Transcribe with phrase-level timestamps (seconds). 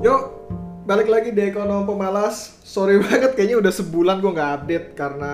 [0.00, 0.48] Yuk,
[0.88, 2.56] balik lagi di ekonom pemalas.
[2.64, 5.32] Sorry banget, kayaknya udah sebulan gue nggak update karena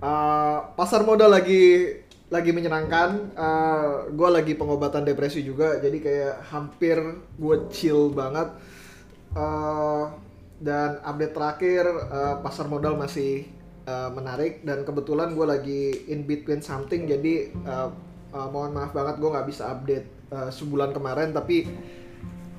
[0.00, 2.00] uh, pasar modal lagi
[2.32, 3.28] lagi menyenangkan.
[3.36, 6.96] Uh, gue lagi pengobatan depresi juga, jadi kayak hampir
[7.36, 8.56] gue chill banget.
[9.36, 10.08] Uh,
[10.56, 13.52] dan update terakhir uh, pasar modal masih
[13.84, 17.92] uh, menarik dan kebetulan gue lagi in between something, jadi uh,
[18.32, 21.68] uh, mohon maaf banget gue nggak bisa update uh, sebulan kemarin, tapi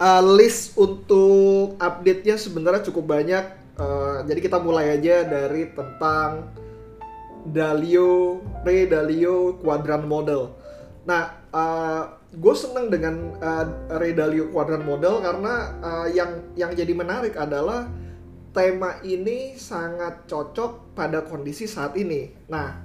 [0.03, 3.45] uh, list untuk update-nya sebenarnya cukup banyak.
[3.73, 6.52] Uh, jadi kita mulai aja dari tentang
[7.44, 10.53] Dalio, Ray Dalio Quadrant Model.
[11.08, 13.66] Nah, uh, gue seneng dengan uh,
[13.99, 17.89] Ray Dalio Quadrant Model karena uh, yang yang jadi menarik adalah
[18.53, 22.30] tema ini sangat cocok pada kondisi saat ini.
[22.47, 22.80] Nah,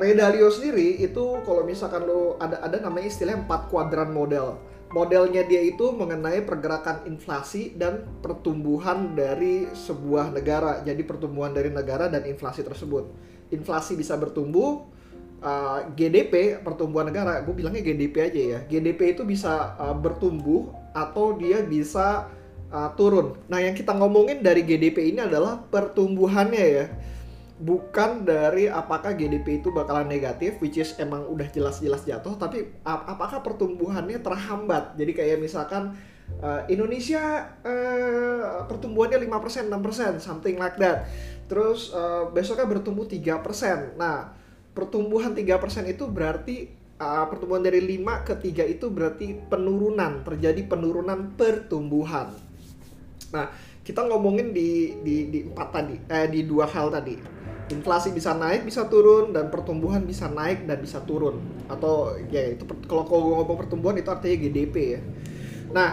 [0.00, 4.56] Ray Dalio sendiri itu kalau misalkan lo ada ada namanya istilahnya empat kuadran model
[4.96, 10.80] modelnya dia itu mengenai pergerakan inflasi dan pertumbuhan dari sebuah negara.
[10.80, 13.12] Jadi pertumbuhan dari negara dan inflasi tersebut.
[13.52, 14.88] Inflasi bisa bertumbuh,
[15.44, 18.58] uh, GDP pertumbuhan negara, gue bilangnya GDP aja ya.
[18.64, 22.32] GDP itu bisa uh, bertumbuh atau dia bisa
[22.72, 23.36] uh, turun.
[23.52, 26.86] Nah yang kita ngomongin dari GDP ini adalah pertumbuhannya ya
[27.56, 33.08] bukan dari apakah GDP itu bakalan negatif which is emang udah jelas-jelas jatuh tapi ap
[33.08, 34.92] apakah pertumbuhannya terhambat?
[35.00, 35.96] Jadi kayak misalkan
[36.44, 41.08] uh, Indonesia uh, pertumbuhannya 5% 6% something like that.
[41.48, 44.36] Terus uh, besoknya bertumbuh 3% nah
[44.76, 45.48] pertumbuhan 3%
[45.88, 46.68] itu berarti
[47.00, 52.36] uh, pertumbuhan dari 5 ke 3 itu berarti penurunan terjadi penurunan pertumbuhan.
[53.32, 53.48] Nah
[53.80, 57.35] kita ngomongin di di di empat tadi eh di dua hal tadi
[57.70, 61.42] inflasi bisa naik bisa turun dan pertumbuhan bisa naik dan bisa turun.
[61.66, 65.00] Atau ya itu kalau kalau ngomong pertumbuhan itu artinya GDP ya.
[65.74, 65.90] Nah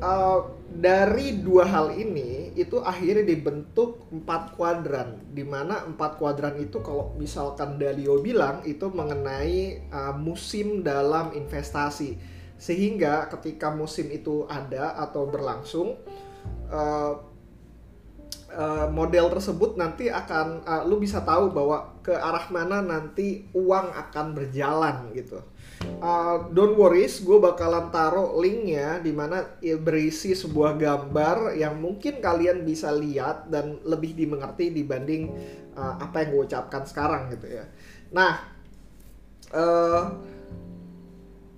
[0.00, 0.40] uh,
[0.72, 7.12] dari dua hal ini itu akhirnya dibentuk empat kuadran di mana empat kuadran itu kalau
[7.20, 12.16] misalkan Dalio bilang itu mengenai uh, musim dalam investasi.
[12.62, 15.98] Sehingga ketika musim itu ada atau berlangsung
[16.70, 17.31] uh,
[18.52, 23.90] uh, model tersebut nanti akan uh, lu bisa tahu bahwa ke arah mana nanti uang
[23.92, 25.40] akan berjalan gitu.
[25.98, 32.62] Uh, don't worries, gue bakalan taruh linknya di mana berisi sebuah gambar yang mungkin kalian
[32.62, 35.34] bisa lihat dan lebih dimengerti dibanding
[35.74, 37.66] uh, apa yang gue ucapkan sekarang gitu ya.
[38.14, 38.46] Nah,
[39.50, 40.04] uh,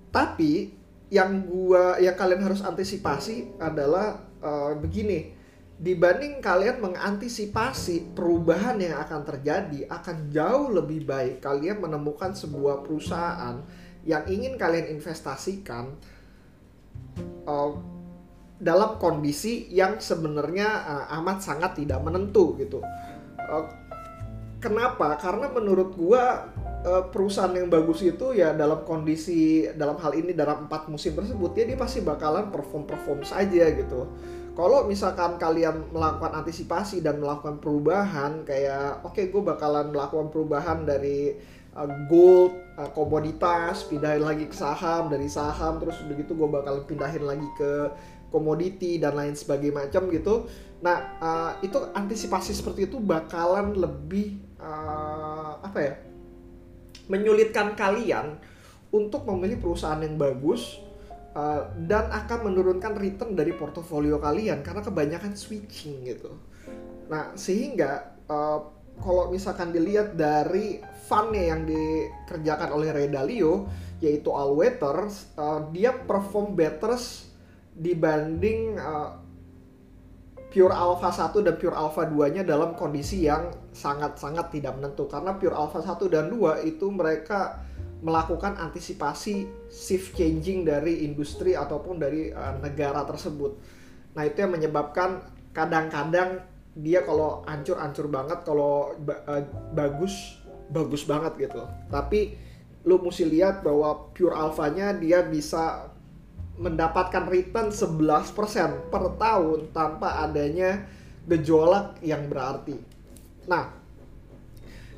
[0.09, 0.73] tapi
[1.11, 5.34] yang gua yang kalian harus antisipasi adalah uh, begini
[5.75, 13.59] dibanding kalian mengantisipasi perubahan yang akan terjadi akan jauh lebih baik kalian menemukan sebuah perusahaan
[14.07, 15.99] yang ingin kalian investasikan
[17.43, 17.75] uh,
[18.55, 22.79] dalam kondisi yang sebenarnya uh, amat sangat tidak menentu gitu.
[23.35, 23.67] Uh,
[24.63, 25.19] kenapa?
[25.19, 26.47] Karena menurut gua
[26.85, 31.51] uh, perusahaan yang bagus itu ya dalam kondisi dalam hal ini dalam empat musim tersebut
[31.57, 34.07] ya dia pasti bakalan perform perform saja gitu
[34.55, 40.87] kalau misalkan kalian melakukan antisipasi dan melakukan perubahan kayak oke okay, gue bakalan melakukan perubahan
[40.87, 41.35] dari
[41.75, 47.27] uh, gold uh, komoditas pindahin lagi ke saham dari saham terus begitu gue bakalan pindahin
[47.27, 47.91] lagi ke
[48.31, 50.47] komoditi dan lain sebagainya macam gitu.
[50.79, 55.93] Nah uh, itu antisipasi seperti itu bakalan lebih uh, apa ya
[57.11, 58.39] menyulitkan kalian
[58.89, 60.79] untuk memilih perusahaan yang bagus
[61.35, 66.31] Uh, dan akan menurunkan return dari portofolio kalian karena kebanyakan switching gitu.
[67.11, 68.59] Nah sehingga uh,
[69.03, 70.79] kalau misalkan dilihat dari
[71.11, 73.67] fundnya yang dikerjakan oleh Ray Dalio
[73.99, 76.95] yaitu All Weather, uh, dia perform better
[77.75, 79.19] dibanding uh,
[80.55, 85.35] Pure Alpha 1 dan Pure Alpha 2 nya dalam kondisi yang sangat-sangat tidak menentu karena
[85.35, 87.59] Pure Alpha 1 dan 2 itu mereka
[88.03, 93.55] melakukan antisipasi shift changing dari industri ataupun dari uh, negara tersebut.
[94.15, 95.23] Nah, itu yang menyebabkan
[95.55, 96.43] kadang-kadang
[96.75, 100.39] dia kalau hancur-hancur banget, kalau uh, bagus
[100.69, 101.63] bagus banget gitu.
[101.87, 102.35] Tapi
[102.85, 105.89] lu mesti lihat bahwa pure alpha-nya dia bisa
[106.55, 110.87] mendapatkan return 11% per tahun tanpa adanya
[111.27, 112.77] gejolak yang berarti.
[113.49, 113.73] Nah,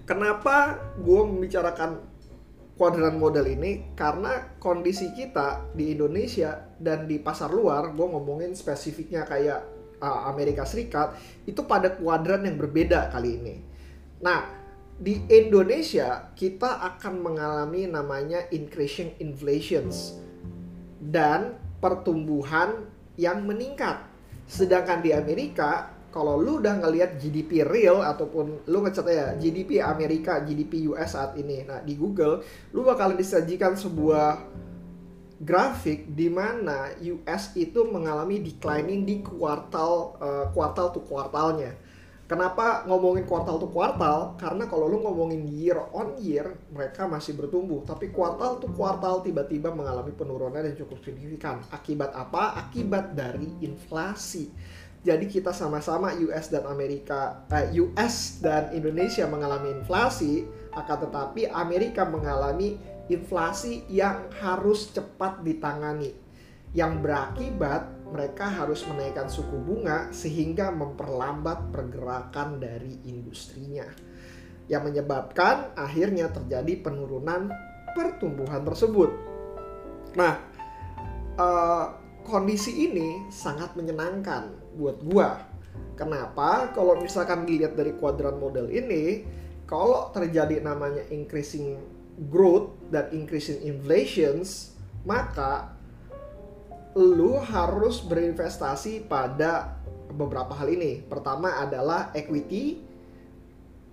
[0.05, 2.03] kenapa gue membicarakan
[2.77, 9.25] kuadran model ini karena kondisi kita di Indonesia dan di pasar luar, gue ngomongin spesifiknya
[9.25, 9.65] kayak
[9.97, 11.17] uh, Amerika Serikat,
[11.49, 13.55] itu pada kuadran yang berbeda kali ini.
[14.21, 14.45] Nah,
[14.97, 20.17] di Indonesia kita akan mengalami namanya increasing inflations
[21.01, 22.85] dan pertumbuhan
[23.17, 24.05] yang meningkat.
[24.45, 30.41] Sedangkan di Amerika, kalau lu udah ngelihat GDP real ataupun lu ngecat ya GDP Amerika,
[30.41, 31.61] GDP US saat ini.
[31.61, 32.41] Nah, di Google
[32.73, 34.41] lu bakalan disajikan sebuah
[35.37, 41.77] grafik di mana US itu mengalami declining di kuartal uh, kuartal to kuartalnya.
[42.27, 44.35] Kenapa ngomongin kuartal to kuartal?
[44.41, 47.87] Karena kalau lu ngomongin year on year, mereka masih bertumbuh.
[47.87, 51.63] Tapi kuartal to kuartal tiba-tiba mengalami penurunan yang cukup signifikan.
[51.71, 52.57] Akibat apa?
[52.67, 54.51] Akibat dari inflasi.
[55.07, 60.43] Jadi kita sama-sama US dan Amerika, eh, US dan Indonesia mengalami inflasi,
[60.75, 62.75] akan tetapi Amerika mengalami
[63.07, 66.11] inflasi yang harus cepat ditangani.
[66.75, 73.87] Yang berakibat mereka harus menaikkan suku bunga sehingga memperlambat pergerakan dari industrinya
[74.67, 77.47] yang menyebabkan akhirnya terjadi penurunan
[77.95, 79.15] pertumbuhan tersebut.
[80.19, 80.35] Nah,
[81.39, 85.39] uh, kondisi ini sangat menyenangkan buat gua.
[85.97, 86.69] Kenapa?
[86.75, 89.25] Kalau misalkan dilihat dari kuadran model ini,
[89.65, 91.79] kalau terjadi namanya increasing
[92.29, 94.77] growth dan increasing inflations,
[95.07, 95.73] maka
[96.93, 99.77] lu harus berinvestasi pada
[100.13, 101.01] beberapa hal ini.
[101.05, 102.81] Pertama adalah equity,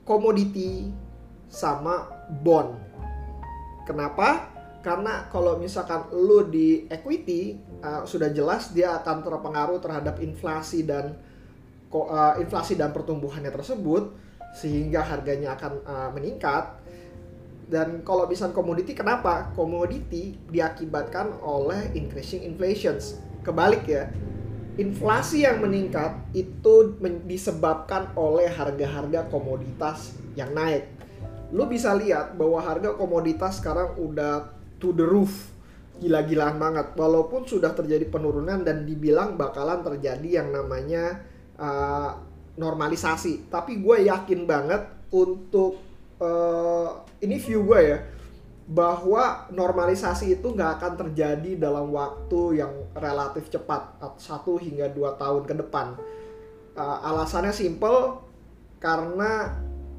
[0.04, 0.88] commodity,
[1.52, 2.08] sama
[2.40, 2.76] bond.
[3.84, 4.53] Kenapa?
[4.84, 11.16] Karena kalau misalkan lu di equity uh, sudah jelas dia akan terpengaruh terhadap inflasi dan
[11.88, 14.12] uh, inflasi dan pertumbuhannya tersebut
[14.52, 16.84] sehingga harganya akan uh, meningkat
[17.68, 19.48] dan kalau bisa komoditi kenapa?
[19.56, 23.16] Komoditi diakibatkan oleh increasing inflations.
[23.40, 24.12] Kebalik ya.
[24.74, 30.90] Inflasi yang meningkat itu disebabkan oleh harga-harga komoditas yang naik.
[31.54, 34.53] Lu bisa lihat bahwa harga komoditas sekarang udah
[34.84, 35.32] to the roof.
[35.96, 36.92] Gila-gilaan banget.
[36.92, 41.24] Walaupun sudah terjadi penurunan dan dibilang bakalan terjadi yang namanya
[41.56, 42.20] uh,
[42.60, 43.48] normalisasi.
[43.48, 45.80] Tapi gue yakin banget untuk
[46.20, 47.98] uh, ini view gue ya
[48.64, 55.44] bahwa normalisasi itu nggak akan terjadi dalam waktu yang relatif cepat satu hingga dua tahun
[55.44, 55.92] ke depan
[56.72, 58.24] uh, alasannya simple
[58.80, 59.52] karena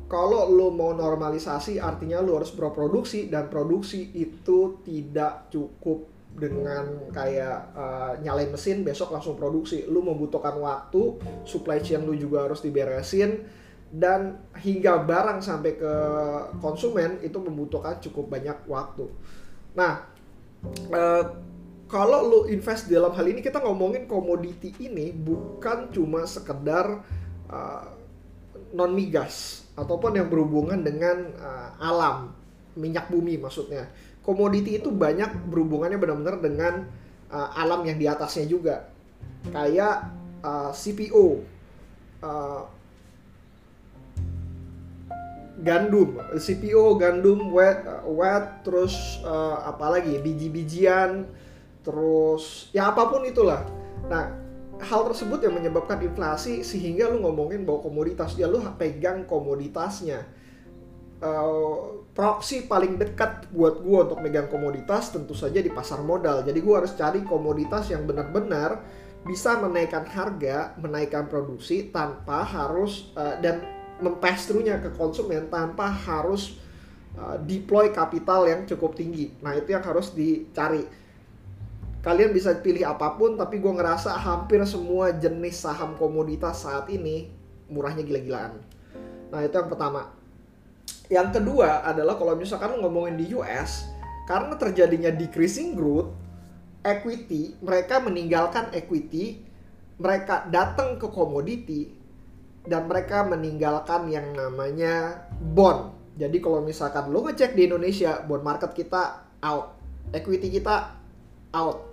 [0.06, 6.06] kalau lo mau normalisasi artinya lo harus berproduksi dan produksi itu tidak cukup
[6.36, 11.18] dengan kayak uh, nyalain mesin besok langsung produksi lu membutuhkan waktu
[11.48, 13.48] supply chain lu juga harus diberesin
[13.90, 15.94] dan hingga barang sampai ke
[16.60, 19.08] konsumen itu membutuhkan cukup banyak waktu.
[19.72, 20.04] Nah,
[20.92, 21.24] uh,
[21.88, 27.08] kalau lo invest dalam hal ini kita ngomongin komoditi ini bukan cuma sekedar
[27.48, 27.88] uh,
[28.75, 32.31] non migas ataupun yang berhubungan dengan uh, alam
[32.80, 33.88] minyak bumi maksudnya.
[34.24, 36.74] Komoditi itu banyak berhubungannya benar-benar dengan
[37.30, 38.89] uh, alam yang di atasnya juga.
[39.54, 40.10] Kayak
[40.42, 41.25] uh, CPO,
[42.25, 42.62] uh,
[45.62, 51.30] gandum, CPO, gandum, wet, wet, terus uh, apa lagi, biji-bijian,
[51.86, 53.62] terus ya apa pun itulah.
[54.10, 54.44] Nah,
[54.83, 60.27] hal tersebut yang menyebabkan inflasi sehingga lu ngomongin bahwa komoditas ya lu pegang komoditasnya.
[61.16, 66.44] Uh, proxy paling dekat buat gua untuk megang komoditas tentu saja di pasar modal.
[66.44, 68.84] Jadi gua harus cari komoditas yang benar-benar
[69.25, 73.63] bisa menaikkan harga, menaikkan produksi tanpa harus uh, dan
[74.03, 76.60] mempass nya ke konsumen tanpa harus
[77.15, 79.32] uh, deploy kapital yang cukup tinggi.
[79.39, 81.04] Nah itu yang harus dicari.
[82.05, 87.33] Kalian bisa pilih apa pun, tapi gue ngerasa hampir semua jenis saham komoditas saat ini
[87.65, 88.62] murahnya gila-gilaan.
[89.33, 90.13] Nah itu yang pertama.
[91.09, 93.89] Yang kedua adalah kalau misalkan ngomongin di US,
[94.29, 96.13] karena terjadinya decreasing growth,
[96.85, 99.41] equity, mereka meninggalkan equity,
[99.97, 101.89] mereka datang ke komoditi,
[102.65, 105.93] dan mereka meninggalkan yang namanya bond.
[106.17, 109.77] Jadi kalau misalkan lo ngecek di Indonesia, bond market kita out,
[110.13, 110.93] equity kita
[111.53, 111.85] out.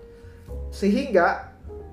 [0.73, 1.53] Sehingga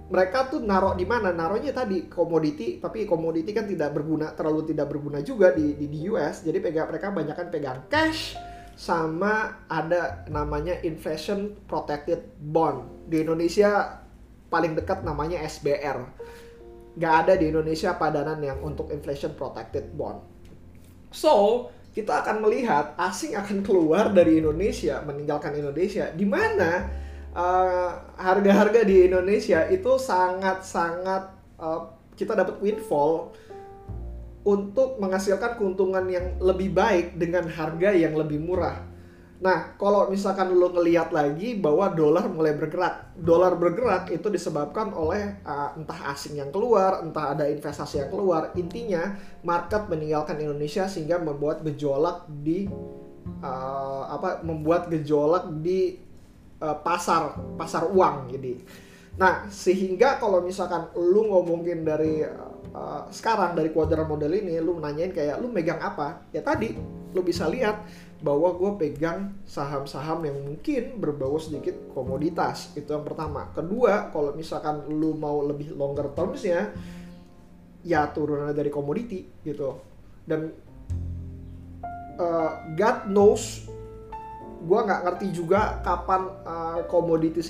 [0.10, 1.30] mereka tuh naruh di mana?
[1.30, 6.10] Naruhnya tadi komoditi, tapi komoditi kan tidak berguna, terlalu tidak berguna juga di di, di
[6.10, 6.42] US.
[6.42, 8.34] Jadi pegang mereka banyak kan pegang cash
[8.80, 13.06] sama ada namanya inflation protected bond.
[13.06, 14.02] Di Indonesia
[14.50, 16.00] paling dekat namanya SBR
[17.00, 20.20] nggak ada di Indonesia padanan yang untuk inflation protected bond.
[21.14, 26.90] So, kita akan melihat asing akan keluar dari Indonesia, meninggalkan Indonesia, di mana
[27.36, 31.24] uh, harga-harga di Indonesia itu sangat-sangat
[31.60, 31.82] uh,
[32.18, 33.32] kita dapat windfall
[34.44, 38.90] untuk menghasilkan keuntungan yang lebih baik dengan harga yang lebih murah.
[39.40, 45.40] Nah, kalau misalkan lo ngelihat lagi bahwa dolar mulai bergerak, dolar bergerak itu disebabkan oleh
[45.48, 48.52] uh, entah asing yang keluar, entah ada investasi yang keluar.
[48.60, 49.16] Intinya,
[49.48, 52.68] market meninggalkan Indonesia sehingga membuat gejolak di
[53.40, 54.44] uh, apa?
[54.44, 56.09] Membuat gejolak di
[56.62, 58.32] uh, pasar pasar uang.
[58.32, 58.60] Jadi,
[59.20, 62.24] nah sehingga kalau misalkan lu ngomongin dari
[62.76, 66.28] uh, sekarang dari kuadran model ini, lu nanyain kayak lu megang apa?
[66.36, 66.76] Ya tadi,
[67.16, 67.84] lu bisa lihat
[68.20, 74.84] bahwa gue pegang saham-saham yang mungkin berbau sedikit komoditas itu yang pertama kedua kalau misalkan
[74.92, 76.76] lu mau lebih longer termsnya
[77.88, 79.80] ya turunan dari komoditi gitu
[80.28, 80.52] dan
[82.20, 83.72] uh, God knows
[84.60, 86.84] gue nggak ngerti juga kapan uh,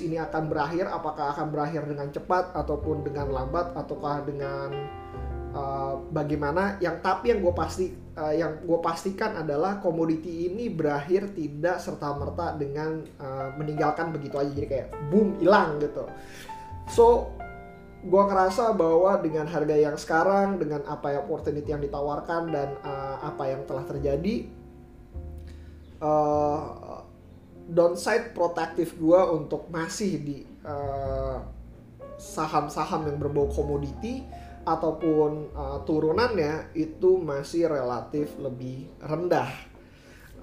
[0.05, 4.69] ini akan berakhir apakah akan berakhir dengan cepat ataupun dengan lambat ataukah dengan
[5.53, 6.77] uh, bagaimana.
[6.77, 12.13] Yang tapi yang gue pasti uh, yang gue pastikan adalah komoditi ini berakhir tidak serta
[12.13, 14.51] merta dengan uh, meninggalkan begitu aja.
[14.53, 16.05] Jadi kayak boom hilang gitu.
[16.89, 17.33] So
[17.99, 23.19] gue ngerasa bahwa dengan harga yang sekarang dengan apa yang opportunity yang ditawarkan dan uh,
[23.19, 24.47] apa yang telah terjadi
[25.99, 26.88] uh,
[27.69, 30.37] downside protektif gue untuk masih di
[32.19, 34.25] saham-saham uh, yang berbau komoditi
[34.67, 39.49] ataupun uh, turunannya itu masih relatif lebih rendah.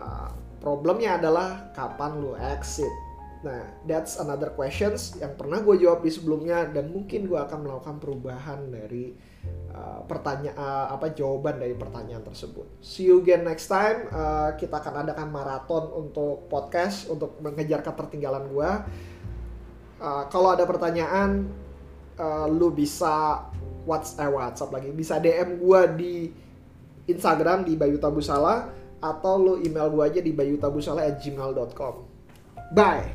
[0.00, 2.90] Uh, problemnya adalah kapan lu exit.
[3.44, 7.96] Nah, that's another questions yang pernah gue jawab di sebelumnya dan mungkin gue akan melakukan
[8.02, 9.14] perubahan dari
[9.76, 12.80] uh, pertanyaan uh, apa jawaban dari pertanyaan tersebut.
[12.80, 14.08] See you again next time.
[14.08, 18.70] Uh, kita akan adakan maraton untuk podcast untuk mengejar ketertinggalan gue.
[20.00, 21.44] Uh, kalau ada pertanyaan,
[22.16, 23.46] uh, lu bisa
[23.86, 26.14] WhatsApp, eh, WhatsApp lagi bisa DM gue di
[27.06, 31.94] Instagram di Bayu Tabusala atau lo email gue aja di bayutabusala@gmail.com.
[32.74, 33.14] Bye.